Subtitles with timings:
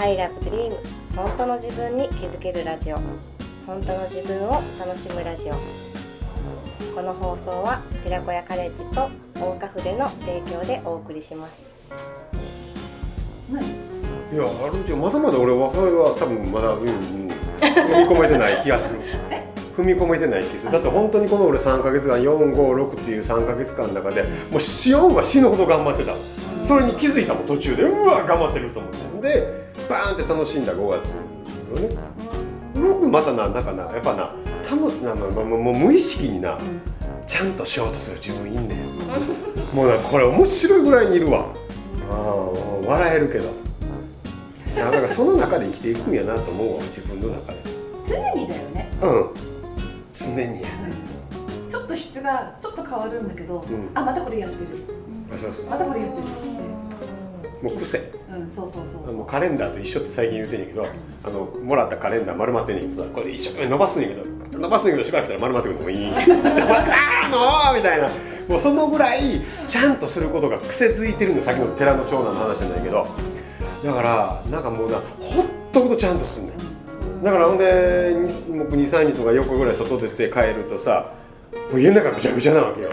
[0.00, 0.76] I love dream
[1.16, 2.96] 本当の自分に気づけるラジオ。
[3.66, 5.54] 本当の自分を楽しむラジオ。
[6.94, 11.68] この放送は寺子屋カレッジと大岡筆の提供でお送りします。
[14.32, 19.00] いやあるじゃんまだまだ俺はは多分まだ、うんうん、踏み込めてない気がする。
[19.76, 20.72] 踏み込めてない気がする。
[20.72, 24.22] だって本当にこの俺3か月間456っていう3か月間の中で
[24.52, 26.14] もう死音は死ぬほど頑張ってた。
[26.62, 27.82] それに気づいたもん途中で。
[27.82, 29.28] うわ頑張ってると思って。
[29.28, 31.14] でバーンって楽しんだ5月。
[31.14, 31.96] よね
[32.74, 34.30] 6またななんかなやっぱな
[34.70, 36.58] 楽な、もう無意識にな、
[37.26, 38.78] ちゃんとしようとする自分いんねん。
[39.74, 41.46] もうなこれ面白いぐらいにいるわ。
[42.10, 43.50] ああ笑えるけど。
[44.76, 47.58] だからその中で生きていくんやなと思うわ自分の中で。
[48.06, 49.30] 常にだよね、うん。
[50.12, 50.62] 常にやね。
[51.68, 53.62] ちょっと質がちょっと変わるんだけど、ん。
[53.94, 54.66] あまたこれやってる。
[55.36, 55.66] うそう。
[55.68, 56.24] またこれやってる。
[56.24, 56.67] って
[57.62, 60.86] もう癖うんそうそうそうカレンダーと一緒って最近言うてんねんけど
[61.24, 68.08] あのもらったカレンダー丸まってんねんけどさこれ一生懸命伸ばすんやけど伸ばすんやけどしばらくしたら丸まってくるのもいいああもうみたいな。
[68.48, 73.06] もうそのぐらいちゃんとすることが癖づいてるんださっきの寺の長男の話じゃないけど。
[73.84, 77.22] だからなんかもうなほっとくとちゃんとすんねん。
[77.22, 81.12] だからほんで23日とか4日ぐらい外出て帰るとさ
[81.70, 82.90] もう家の中ぐちゃぐちゃなわけよ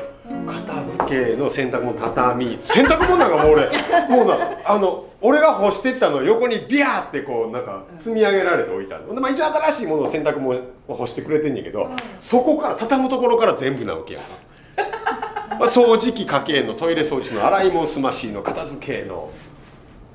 [1.05, 3.69] 片付けの洗濯物畳洗濯物なんかもう俺
[4.09, 11.89] もうなあの俺が干してったの横にビャーってこうなんか積み上げられておいたの、でまあ、一応新しいものを洗濯物を干してくれてんねんけど、
[12.19, 14.29] そこから畳むところから全部なわけやんか。
[15.59, 19.31] まあ掃除機かけのトイレ掃除の洗い物済ましの片付けの。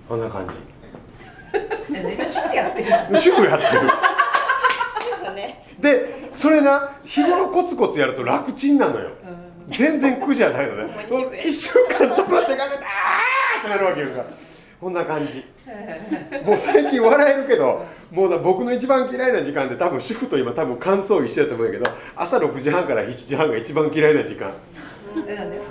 [0.09, 0.47] こんな感
[1.93, 3.65] え今主婦やってるじ主婦やって
[5.27, 5.35] る。
[5.35, 5.65] ね。
[5.81, 9.11] でそれな日頃コツコツやると楽ちんなのよ、
[9.69, 11.09] 全然苦じゃないのね。
[11.45, 14.11] 一週間止まってかけてあーってなるわけよ。
[14.11, 14.25] か
[14.81, 15.45] こんな感じ。
[16.45, 24.53] もう最近笑えるけどもうだ僕の一番嫌いな時間で多分主婦と今多分感想一緒やと思うんやけど朝6時半から7時半が一番嫌いな時間。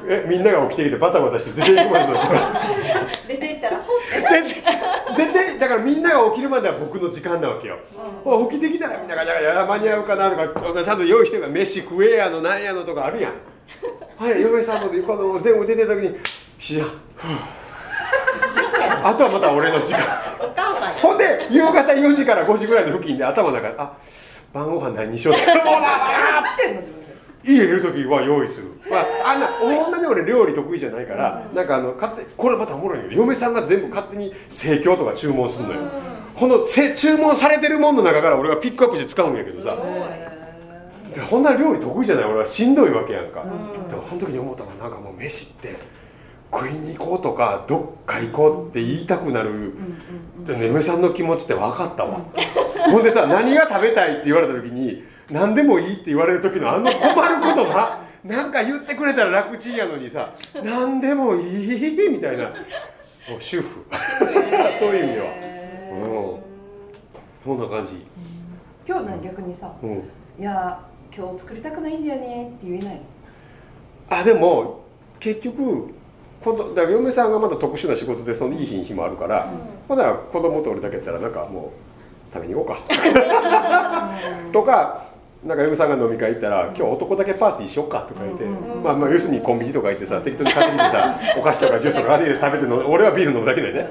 [0.08, 2.54] えみんなが起きてきてバタバタして出ていくまでの時間。
[3.28, 3.82] 出ていったら
[5.18, 7.78] 出てだからみんなが起きるまでは僕の時間なわけよ、
[8.24, 10.48] ほら起きてきたらみんなが「いやいや間に合うかな」とか
[10.84, 13.34] ちゃんと用意してるから飯食えやのなんやのとかあるやん
[14.18, 16.18] はい嫁さんも子供全部出てた時に
[16.60, 16.86] 「しや
[19.04, 20.02] あとはまた俺の時間。
[21.02, 23.94] ほんで夕方4時から5時ぐらいの付近で頭の中で「あ
[24.54, 26.72] 晩ご飯何にしよう」って作って。
[26.72, 27.10] んの自分で
[27.46, 35.80] 家いる時は用意する、まあ、あんなほんまに俺料理得意じゃないから、なんかあの勝手これまたおもろいけど嫁さんが全部勝手に生協とか注文するのよ、
[36.36, 39.78] このせ注文されてるもんの中から俺がピックアップして使うんやけどさ、
[41.14, 42.26] でほんなら料理得意じゃない？
[42.26, 43.50] 俺はしんどいわけやんか、で
[43.96, 45.76] もこの時に思ったのはなんかもう飯って
[46.52, 49.74] 食いに行こうとかどっか行こうって言いたくなる、
[50.46, 52.22] でね嫁さんの気持ちって分かったわ、
[52.92, 60.34] ほんでさ何が食べたいって言われた時に何でもいいって言われる時のあの困ることななんか言ってくれたら楽ちんやのにさ
[60.64, 62.50] 何でもいいみたいな。
[63.30, 63.86] もう主婦。
[64.80, 65.28] そういう意味では。
[65.94, 66.44] うん。
[67.44, 68.04] そんな感じ。
[68.88, 70.04] 今日ね逆にさうん。
[70.40, 70.84] いや
[71.20, 72.96] 今日作りたくないんだよねって言えない。
[72.96, 73.02] の
[74.10, 74.86] あでも
[75.20, 75.94] 結局
[76.42, 79.52] こどだ嫁さんがまだ特殊な仕事でそのいい日に日もあるから、
[79.90, 81.74] まだ子供と俺だけやったらなんかも
[82.32, 84.10] う食べに行こうか。
[84.54, 85.10] とか
[85.44, 93.90] なんか嫁さんが飲み会行ったら「今日男だけパーティーしよっか」とか言って、まあまあ要するにコンビニとか行ってさ適当に買ってきてさ お菓子とかジュースとか買って食べてんの俺はビール飲むだけでね、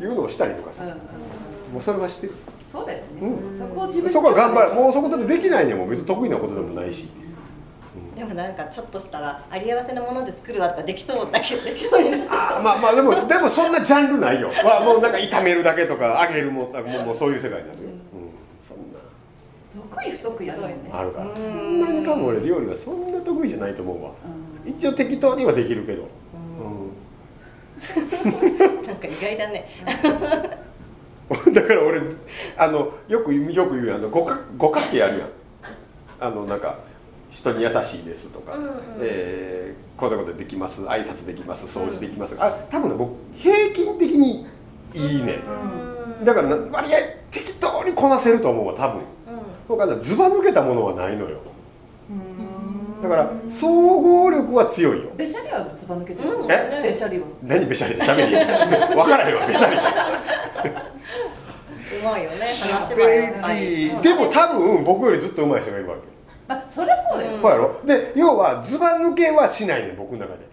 [0.00, 0.96] いうのをしたりとかさ、うんうん。
[0.96, 2.34] もうそれはしてる
[2.68, 3.04] そうだよね、
[3.50, 4.74] うそこを自分でそこは頑張る。
[4.74, 7.08] もうそこだってできないねもう別に得意なことでもないし。
[8.14, 11.62] でもなんかちょっとしたらあり合わせのもので作るわとかできそうだけど。
[11.62, 18.30] できそうになあまあまあでもでもそんなジャンルないよ、 まあ、もうなんか炒めるだけとか揚げるもんもうもうそういう世界になるよ、うん、
[18.60, 18.98] そんな。
[19.90, 20.74] 得意不得意あるよね。
[20.92, 21.26] あるから。
[21.26, 21.34] うん。
[21.36, 24.10] そんなに多分俺料理はそんな得意じゃないと思うわ。
[24.66, 24.70] うん。
[24.70, 26.08] 一応適当にはできるけど、
[28.84, 29.68] なんか意外だね。
[30.04, 30.67] うん、
[31.54, 32.00] だから俺
[32.56, 35.28] あのよくよく言うあの五角五角形あるやん。
[36.20, 36.76] あのなんか
[37.30, 38.72] 人に優しいですとか、うんうん。
[39.00, 40.82] えーこんなことできます。
[40.82, 41.66] 挨拶できます。
[41.66, 44.46] 掃除できます、あ多分ね僕平均的に
[44.94, 45.40] いいね。
[46.20, 46.98] うんだからな割合
[47.32, 49.00] 適当にこなせると思うわ多分。
[49.66, 51.38] 他のずば抜けたものはないのよ。
[52.10, 53.02] うん。
[53.02, 53.68] だから総
[54.00, 55.10] 合力は強いよ。
[55.16, 56.30] べしゃりはずば抜けてる。
[56.30, 56.50] うん。
[56.50, 56.80] え？
[56.82, 57.24] べしゃりは。
[57.42, 57.94] 何べしゃり？
[57.96, 58.30] でしゃべり。
[58.94, 59.76] 分からへんわべしゃり
[62.00, 63.10] うまいよね話ベは。
[63.10, 66.02] やっぱイりビーでも多分僕よりずっと上手い人がいるわけ。
[66.48, 67.42] あそりゃそうだよ、うん。
[67.42, 67.80] ほうやろ？
[67.84, 70.48] で要はずば抜けはしないね僕の中で。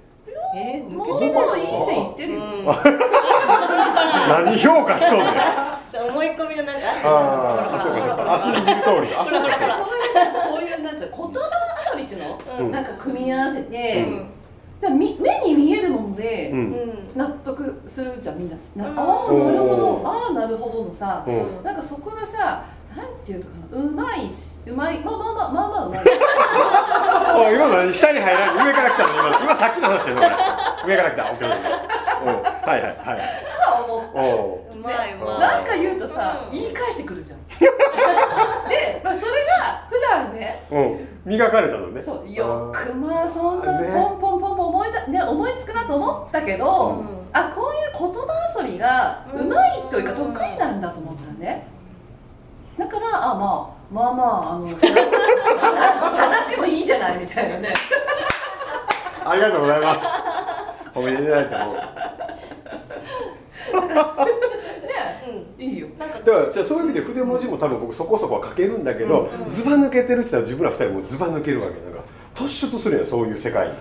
[0.57, 2.65] えー、もう抜けてないいい線いってるよ、うん。
[4.29, 5.27] 何評価しとんねん。
[6.09, 8.35] 思い込みのなんかああそうかそうか。
[8.35, 9.13] 足に言う通り。
[9.15, 9.49] あそうかそうか。
[9.49, 9.93] だからそういう
[10.49, 11.49] こういうなんつうの言葉
[11.93, 12.71] 遊びっていうの、うん。
[12.71, 14.29] なんか組み合わせて、うん
[14.85, 15.05] だ目
[15.45, 16.51] に見えるもので
[17.15, 18.55] 納得するじゃんみんな。
[18.75, 18.99] な、うん。
[18.99, 19.97] ああなるほおど。
[20.03, 21.63] ーああなるほどのさ、うん。
[21.63, 22.63] なんかそこがさ
[22.95, 28.65] なんていうのかなうまいしうまいまあまあまあまあまあうま いあ今の何下に入らない。
[28.67, 30.21] 上から来たの今の今さっきの話やね
[30.83, 30.93] これ。
[30.95, 31.23] 上から来た。
[31.23, 31.45] OK う。
[31.45, 31.57] んは
[32.67, 32.95] いはいはい。
[32.95, 34.21] とは思った。
[34.21, 35.39] おうまいうまい。
[35.39, 36.57] なんか言うとさ、うん。
[36.57, 37.39] 言い返してくるじゃん
[38.69, 41.07] で、まあ、それが普段ねううん。
[41.25, 42.01] 磨かれたのね。
[42.01, 43.87] そうよくまあそんなね。
[43.87, 47.27] ポンポンポンポン思いだ、ね、思いつくなと思ったけど、うん。
[47.33, 51.67] あこういう言葉遊びがうまいというか得意なんだと思ったね。
[52.77, 54.77] だからあまあまあまああの話
[56.53, 57.73] 話もいいじゃないみたいなね。
[59.25, 60.01] ありがとうございます。
[60.93, 61.71] 褒めていただいても。
[63.73, 64.54] うん
[65.57, 65.87] いいよ。
[65.97, 71.73] だからじゃあそういう意味で筆文字も多分僕そこそこは書けるんだけど、うんずば抜けてるって言ったら自分ら二人もずば抜けるわけ。
[71.81, 71.99] なんか
[72.33, 73.73] 突出するやんそういう世界に。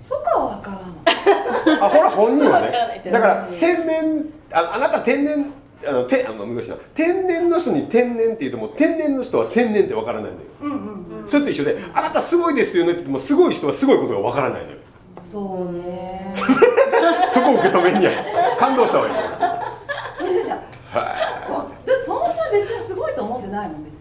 [0.00, 3.02] そこはわからないあほら本人はね。
[3.10, 5.52] だから天然ああなた天然
[5.86, 6.76] あのてあの難しいな。
[6.94, 11.28] 天然の人に天然って言うともう天然の人は天然ってわからないのよ、うんうんうん。
[11.28, 14.76] それと一緒であなたすごいですよねって言ってもすごい人はすごいことがわからないのよ。
[15.22, 16.32] そうね。
[17.30, 18.10] そこを受け止めんや。
[18.58, 19.77] 感動したわ今
[20.92, 23.98] じゃじゃじゃわだってそんな別にすごいと思ってないもん別に。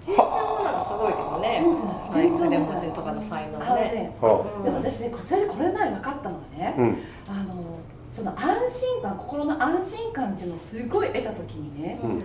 [0.00, 1.62] ちいちゃんもなんかすごいけどね。
[1.64, 2.02] 思ってない。
[2.12, 4.16] 才能筆文字とかの才能ね。
[4.64, 6.98] でも私ねこちらでこれ前分かったのがね、うん。
[7.28, 7.78] あの
[8.10, 12.22] その安心感心の安心感っていうのをすごい得た時にねうん。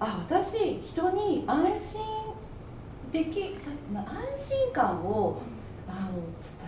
[0.00, 2.00] あ私人に安心
[3.12, 3.58] でき安
[4.36, 5.40] 心感を
[5.88, 5.98] あの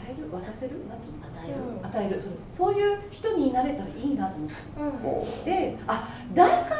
[0.04, 1.26] 伝える渡せるなんていうの？
[1.28, 4.88] 与える、うん与えるそうそういう人になれたらいいなと思ったうん。
[5.02, 6.74] もであだか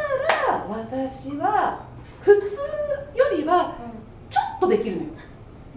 [0.49, 1.84] ら私は
[2.20, 2.40] 普通
[3.19, 3.76] よりは
[4.31, 5.08] ちょっとできるのよ。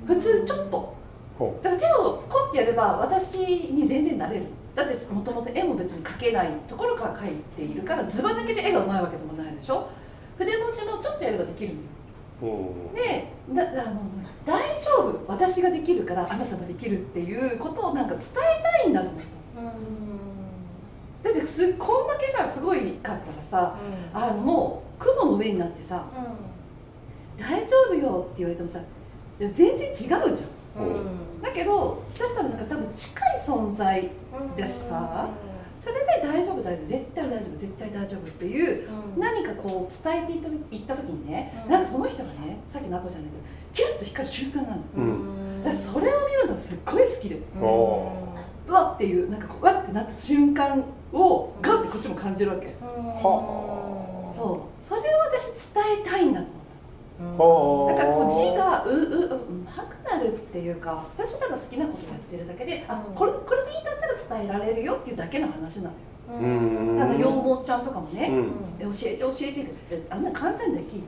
[0.06, 0.96] 普通ちょっと。
[1.38, 3.38] ほだから手をこってやれば私
[3.72, 4.46] に全然なれる。
[4.74, 9.88] だってもともと絵も別に描けないところから描いているからずば抜けて絵がうまいわけでもないでしょ。
[10.38, 11.74] 筆文字もちょっとやればできる
[12.42, 12.66] のよ。
[12.94, 14.02] でだあの
[14.46, 15.26] 大丈夫。
[15.28, 18.24] 私ができるからあなたもできるっていうことをなんか伝
[18.60, 20.05] えたいんだと思った
[21.26, 23.76] だってすこんだけさすごいかったらさ
[24.14, 26.06] あのもう雲の上になってさ
[27.36, 28.80] 「大丈夫よ」って言われてもさ
[29.40, 30.32] いや全然違うじゃん。
[31.42, 34.10] だけど私多分なんか多分近い存在
[34.56, 35.30] だしさ
[35.78, 38.88] それで大丈夫大丈夫絶対大丈夫絶対大丈夫っていう
[39.18, 41.72] 何かこう伝えていった時言った時にね、うん。
[41.72, 43.44] なんかその人がねさっきのアコちゃんだけど
[43.74, 45.12] キュッと光る瞬間があるの。
[45.12, 45.62] うん。
[45.64, 47.40] 私それを見るのがすっごい好きで。
[47.62, 48.35] お
[48.68, 50.84] うわっていうなんかこうわってなった瞬間
[51.14, 52.68] をガッてこっちも感じるわけ。
[52.82, 54.84] はそう。
[54.84, 56.48] それを私伝えたいんだと
[57.20, 57.96] 思った。
[57.96, 65.92] はだからこう字がううううまくなるっていうか私はただ好きなことやってるだけであこれこれでいいんだったら伝えられるよっていうだけの話な
[66.30, 67.02] のよ、うん。
[67.02, 67.24] あの羊
[67.60, 68.52] 毛ちゃんとかもね、うん。
[68.80, 71.04] え教えて教えてってあんな簡単にできる。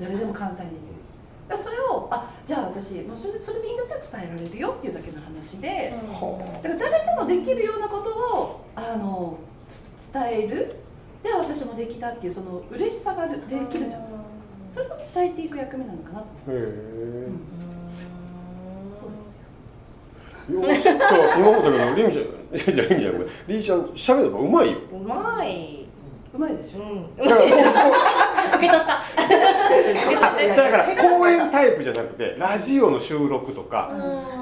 [0.00, 1.62] 誰でも簡単にできる。
[1.62, 5.92] それをあじゃあ私もうそれそれでいいんだったら伝えられるよっていうだけの話で、
[6.62, 9.80] だから誰でもできるようなことをあのつ
[10.12, 10.76] 伝える。
[11.22, 13.36] で私もできたっていうその嬉しさがで
[13.70, 14.02] きるじゃん。
[14.68, 17.38] それを伝えていく役目なのかなとへえうん、
[18.94, 19.36] そうです
[20.50, 20.60] よ。
[20.60, 24.78] よし今日今までのリミちゃんいやいやリミちゃんごめんリミちゃん喋るのがうまいよ。
[24.90, 25.86] うまい。
[26.34, 26.78] うまいでしょ。
[26.78, 27.16] ん。
[27.16, 27.56] だからこうこ
[28.48, 29.02] 受け取った。
[30.52, 33.90] うだから講演タイプじゃなくてラジオの収録とか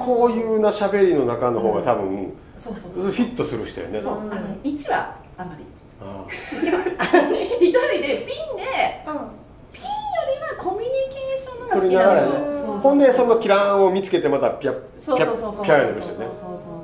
[0.03, 3.11] こういうな喋りの中の方が多分そうそうフそう。
[3.11, 3.99] ィットする人やね。
[4.01, 4.13] そう。
[4.13, 4.31] あの
[4.63, 5.65] 1はあまり。
[6.03, 9.41] あ 一人でピンでうん。
[9.73, 9.89] ピンよ
[10.35, 16.81] りはコミュニケーションのが好取りながらきなのねよそほんでそのキランを見つけてまたピャッそうそうそうそうそうピャッピャッやる人ねそうそうそうそう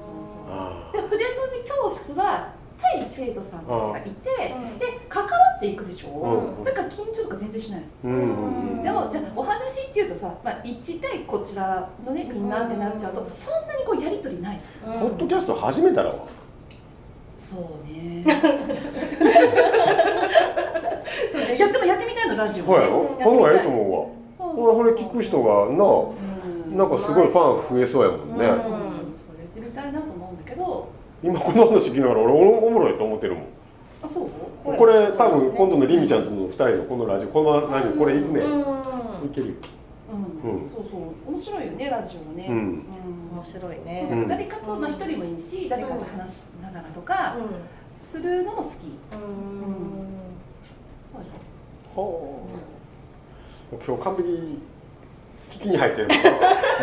[0.49, 2.47] あで筆文字教室は
[2.79, 4.77] 対生徒さんたちがいてうん。
[4.77, 6.09] で関わっていくでしょ、
[6.57, 6.63] うん。
[6.63, 7.83] だから緊張とか全然しない。
[8.03, 8.11] うん。
[8.11, 8.83] うん。
[8.83, 16.15] でもじゃあお話っていうとさ、まあ、1対こちらのねみんなってなっちゃうとそんなにこうやり取りないポッドキャスト始めたらわ。
[17.35, 18.23] そうね。
[21.31, 21.57] そうね。
[21.57, 22.69] やってもやってみたいのラジオね。
[22.69, 30.89] この方がええとう思うわほらこれ聞く人がななんかすごいファン増えそうやもんね、そうそうそうやってみたいなと思うんだけど
[31.23, 33.43] 今この話聞きながら俺おもろいと思ってるもん。
[34.03, 34.29] あそう？
[34.63, 38.61] これ多分今度のりみちゃんとの2人のこのラジオこのラジオこれいくね、うん。
[38.61, 38.65] い
[39.33, 39.53] けるよ。
[40.43, 40.59] うん。
[40.59, 40.65] うん。
[40.65, 41.29] そうそう。
[41.29, 42.47] 面白いよねラジオね。
[42.49, 42.55] うん。
[42.55, 42.83] うん。
[43.37, 47.35] 面白いそうねだから誰かとまあ一人もいいし誰かと話しながらとか
[47.97, 48.65] するのも好き。
[48.65, 48.71] うん。
[51.11, 51.31] そうでし
[51.95, 52.03] は
[53.71, 53.75] あ。
[53.85, 54.59] 今日完璧
[55.57, 56.17] 聞きに入ってるもん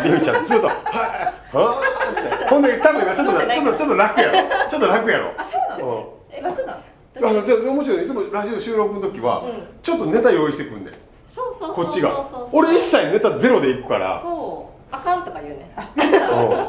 [0.05, 2.45] りみちゃんずっと「はいはあ」って。
[2.47, 4.33] ほんで多分今ちょっとなちょっとちょっと楽やろ。
[4.69, 5.27] ちょっと楽やろ。
[5.27, 6.13] ょあそうなの？
[6.35, 6.43] うん。
[6.43, 7.29] 楽なの？
[7.29, 7.97] あのじゃあ面白い。
[7.97, 9.53] ねいつもラジオ収録の時は、うん。
[9.81, 10.93] ちょっとネタ用意してくんねん。
[11.33, 12.09] そうそうそうこっちが。
[12.09, 12.23] そう。
[12.23, 14.19] そうそう俺一切ネタゼロでいくから。
[14.21, 14.75] そう。
[14.91, 16.01] あかんとか言うねあそ
[16.35, 16.65] う思っ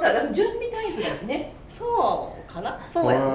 [0.00, 1.52] た準備タイプだよね。
[1.68, 2.78] そうかな？
[2.88, 3.24] そうやね。
[3.24, 3.26] あ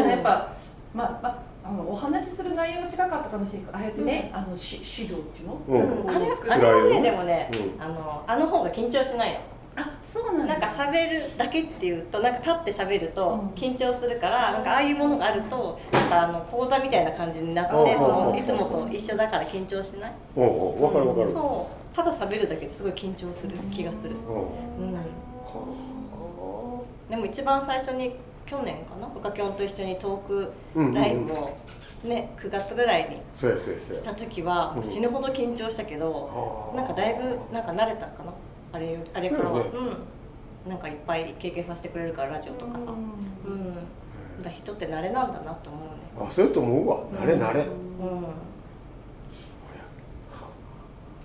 [0.00, 0.48] のやっぱ
[0.92, 6.10] まあまああのお話しする内容が違かったかもしれないああやってね、あのし資料っていうの、うん。
[6.10, 7.82] あれなんかこうあれはねでもね、うん。
[7.82, 9.40] あのあの方が緊張しないの。
[9.74, 10.58] あそうなんだ。
[10.58, 13.48] なんか喋るだけっていうとなんか立って喋るとうん。
[13.50, 17.98] 緊張するから、なんかああいうものがあるとなんかあの講座みたいな感じになって、うん。
[17.98, 18.36] そのうん。
[18.36, 24.88] いつもと一緒だから緊張しない、うんうん分かる分かる、そうただ喋るだけですごい緊張する気がする、うん。
[24.88, 25.02] うん、は
[27.08, 28.16] でも一番最初に
[28.46, 29.06] 去年かな？
[29.08, 30.94] 深きょんと一緒にトークうんうんうん。
[30.94, 31.56] ライブを
[32.04, 34.02] ね9月ぐらいにそうやそうやそうや。
[34.02, 36.76] した時はもう死ぬほど緊張したけど、あー。
[36.76, 38.32] なんかだいぶなんか慣れたかな？
[38.72, 39.62] あれよあれからは。
[39.62, 40.70] そうう,、ん。
[40.70, 42.86] なんかいっぱい経験させてくれるからラジオとかさ。
[42.86, 43.84] うん、だか
[44.44, 46.26] ら人って慣れなんだなと思うね。
[46.26, 47.04] あそうやと思うわ。
[47.10, 48.26] 慣れ慣れ、うん。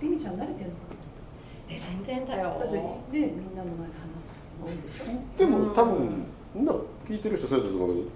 [0.00, 0.76] リミちゃん慣れてるの？
[0.76, 0.80] か
[1.68, 2.50] え全然だよ。
[2.50, 3.22] なだってねみん
[3.56, 4.34] なの前で話す
[4.86, 5.38] でしょ？
[5.38, 6.72] でも多分な
[7.08, 8.08] 聞いてる人そうやと思うけど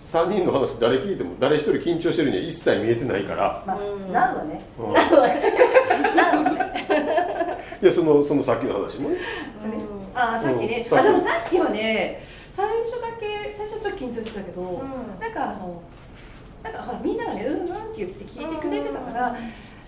[0.00, 4.12] 3人の話誰聞いても誰一人緊張してるには一切見えてないから、まあ、うん。
[4.12, 4.62] なんはね。
[4.78, 4.94] うん
[7.82, 9.18] いやそのそのさっきの話もね。
[10.14, 15.20] あさっきね、うんあでもさっきはね最初だけ最初はちょっと緊張してたけど、うん。
[15.20, 15.82] なんかあの
[16.62, 19.36] なんかほらみんながねうんうんって言って聞いてくれてたから、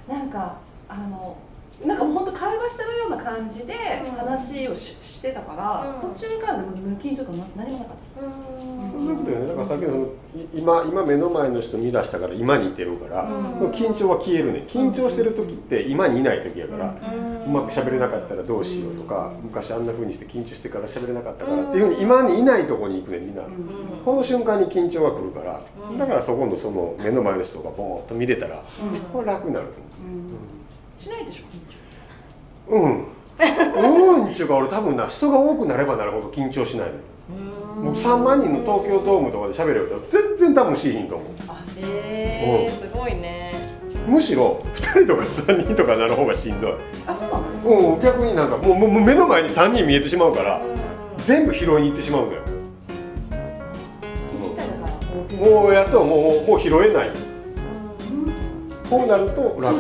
[0.09, 1.39] なんかあの
[1.85, 3.75] なんかもう本当会話してるような感じで
[4.09, 4.17] うん。
[4.17, 6.15] 話をし,、してたから、うん。
[6.15, 7.97] 途中からでも無緊張感な何もなかっ
[8.79, 8.91] うん。
[8.91, 9.47] そういうことよね。
[9.49, 10.09] だからさっきのそのい
[10.55, 13.71] 今今目の前の人見出したから今にいてるから、うん。
[13.73, 14.65] 緊張は消えるね。
[14.69, 16.95] 緊張してる時って今にいない時やから、
[17.47, 23.55] うまく喋れなかったらどうしようとか、昔あんな風にして緊張してから喋れなかったからっていうふうに今にいないとこに行くねみんな、た、うん。
[23.55, 23.61] うん
[24.07, 25.99] この瞬間に緊張が来るから、うん。
[25.99, 28.63] だからそこのその目の前の人がボーっと見れたら
[29.13, 30.27] これ楽になるとうん
[30.97, 31.45] しないでしょ
[32.69, 32.77] 緊張。
[32.77, 37.01] 思ううん うんちゅうか俺多分な人が多くなればなるほど緊張しないのよ。
[37.77, 37.85] うん。
[37.85, 41.29] もう3万人の東京ドームとかで喋れよったら全然多分しいひんと思う。
[41.49, 43.55] あえー、すごいね。
[44.07, 46.73] むしろ2人とか3人とかなる方がしんどい。
[47.07, 47.39] あそうな
[47.71, 47.93] の？
[47.93, 50.61] うん逆になんかもうもう目の前に3人見えてしまうから
[51.19, 52.41] 全部拾いに行ってしまうのよ。
[55.39, 57.09] もうやっともうもう拾えない。
[57.09, 58.89] うん。
[58.89, 59.75] こうなると楽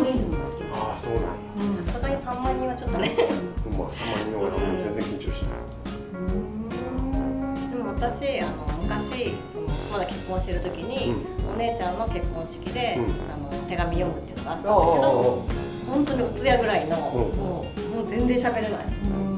[2.26, 3.16] 3万人はちょっとね。
[3.78, 5.58] まあ3万人の方が全然緊張しない。
[6.14, 7.70] うん。
[7.70, 11.14] でも私あの昔そのまだ結婚してる時に、
[11.48, 13.04] お姉ちゃんの結婚式で、うん。
[13.32, 17.00] あの手紙読むっていうのがあったんだけど、あ本当にお通夜ぐらいの、ん。
[17.00, 17.64] も
[17.94, 18.72] うもう全然喋れない。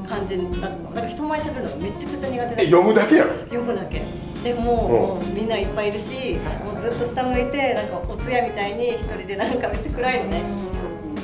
[0.09, 0.89] 感じだったの。
[0.89, 3.37] なんか人前喋るのがめちゃくちゃ苦手だったえ読むだけやろ？
[3.41, 4.01] 読むだけ。
[4.43, 10.41] でも,、もうみんないっぱいいるしもうずっと下向いてなんかお通夜みたいに一人でなんかめっちゃ暗いのね。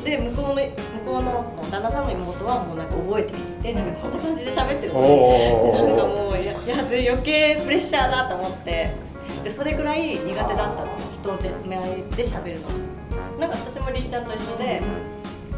[0.04, 0.62] で向こうの
[1.06, 8.92] 向こうの旦那さんの妹はもうなんか覚えてきてなんかこんな感じで喋ってるのなんかおもうややで余計プレッシャーだと思って
[9.44, 12.70] でそれぐらい苦手だったの人で前で喋るの。
[13.40, 14.82] なんか私もりんちゃんと一緒で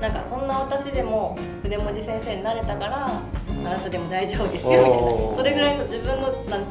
[0.01, 3.22] なんかそんな私でも筆文字先生になれたからあ
[3.63, 5.36] なたでも大丈夫ですよみたいな。
[5.38, 6.63] それぐらいの自分のなん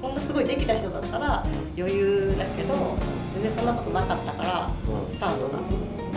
[0.00, 1.44] こんなすごいできた人だったら
[1.76, 2.96] 余裕だけど
[3.34, 4.70] 全然そんなことなかったから
[5.10, 5.58] スタートが。
[5.58, 5.58] だ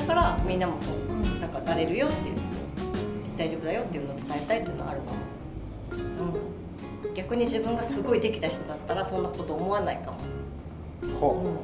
[0.05, 2.35] からみんなもそうなんかなれるよっていう
[3.38, 5.19] 大丈夫だよっていうのを伝えたいっていうのはあるかも、
[7.05, 10.17] うん、逆に自分がすごいできた人だったらそんなこと思わないかも、
[11.19, 11.59] は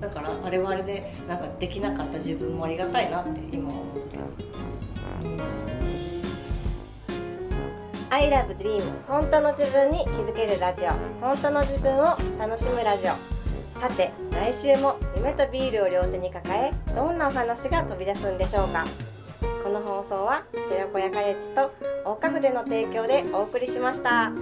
[0.00, 4.22] だからあれはあれでなんかできなかった自分もありがたいなって今思ってる、
[8.10, 10.90] I love dream 本当の自分に気づけるラジオ。
[11.20, 13.40] 本当の自分を楽しむラジオ。
[13.80, 18.86] さて来週も夢とビールを両手に抱えどんなお話が飛び出すんでしょうか
[19.62, 21.74] この放送は寺子屋カレッジと
[22.06, 24.32] 大花筆の提供でお送りしました。